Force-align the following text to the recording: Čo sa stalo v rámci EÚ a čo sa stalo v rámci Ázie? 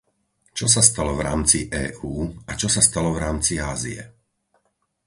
Čo 0.57 0.65
sa 0.73 0.81
stalo 0.89 1.11
v 1.15 1.21
rámci 1.29 1.59
EÚ 1.83 2.13
a 2.49 2.57
čo 2.61 2.65
sa 2.75 2.81
stalo 2.87 3.09
v 3.13 3.21
rámci 3.25 3.53
Ázie? 3.71 4.01